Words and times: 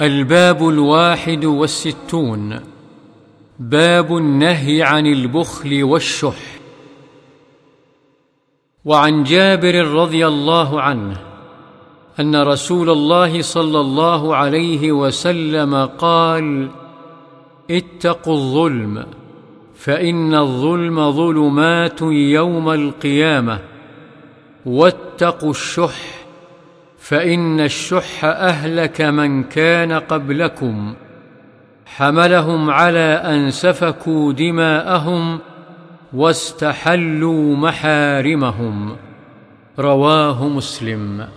الباب 0.00 0.68
الواحد 0.68 1.44
والستون. 1.44 2.60
باب 3.58 4.16
النهي 4.16 4.82
عن 4.82 5.06
البخل 5.06 5.84
والشح. 5.84 6.58
وعن 8.84 9.22
جابر 9.22 9.86
رضي 9.86 10.26
الله 10.26 10.80
عنه 10.80 11.20
أن 12.20 12.42
رسول 12.42 12.90
الله 12.90 13.42
صلى 13.42 13.80
الله 13.80 14.36
عليه 14.36 14.92
وسلم 14.92 15.74
قال 15.86 16.70
اتقوا 17.70 18.34
الظلم 18.34 19.06
فإن 19.74 20.34
الظلم 20.34 21.10
ظلمات 21.10 22.02
يوم 22.02 22.70
القيامة 22.70 23.58
واتقوا 24.66 25.50
الشح. 25.50 26.25
فإن 27.08 27.60
الشح 27.60 28.24
أهلك 28.24 29.00
من 29.00 29.42
كان 29.42 29.92
قبلكم 29.92 30.94
حملهم 31.86 32.70
على 32.70 33.22
أن 33.24 33.50
سفكوا 33.50 34.32
دماءهم 34.32 35.38
واستحلوا 36.12 37.56
محارمهم. 37.56 38.96
رواه 39.78 40.48
مسلم. 40.48 41.28